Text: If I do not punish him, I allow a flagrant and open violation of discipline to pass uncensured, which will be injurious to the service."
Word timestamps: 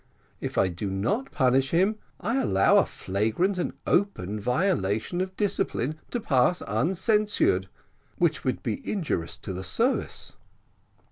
If 0.39 0.57
I 0.57 0.67
do 0.67 0.89
not 0.89 1.29
punish 1.31 1.69
him, 1.69 1.99
I 2.19 2.41
allow 2.41 2.77
a 2.77 2.87
flagrant 2.87 3.59
and 3.59 3.73
open 3.85 4.39
violation 4.39 5.21
of 5.21 5.37
discipline 5.37 5.99
to 6.09 6.19
pass 6.19 6.61
uncensured, 6.67 7.69
which 8.17 8.43
will 8.43 8.57
be 8.63 8.81
injurious 8.91 9.37
to 9.37 9.53
the 9.53 9.63
service." 9.63 10.35